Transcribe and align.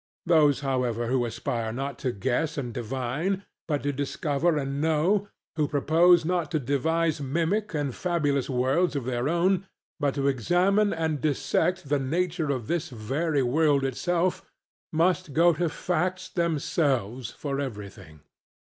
Those 0.25 0.61
however 0.61 1.05
who 1.09 1.23
aspire 1.25 1.71
not 1.71 1.99
to 1.99 2.11
guess 2.11 2.57
and 2.57 2.73
divine, 2.73 3.43
but 3.67 3.83
to 3.83 3.93
discover 3.93 4.57
and 4.57 4.81
know; 4.81 5.27
who 5.57 5.67
propose 5.67 6.25
not 6.25 6.49
to 6.49 6.59
devise 6.59 7.21
mimic 7.21 7.75
and 7.75 7.93
fabulous 7.93 8.49
worlds 8.49 8.95
of 8.95 9.05
their 9.05 9.29
own, 9.29 9.67
but 9.99 10.15
to 10.15 10.27
examine 10.27 10.91
and 10.91 11.21
dissect 11.21 11.87
the 11.87 11.99
nature 11.99 12.49
of 12.49 12.65
this 12.65 12.89
very 12.89 13.43
world 13.43 13.85
itself; 13.85 14.43
must 14.91 15.33
go 15.33 15.53
to 15.53 15.69
facts 15.69 16.29
themselves 16.29 17.29
for 17.29 17.59
everything. 17.59 18.21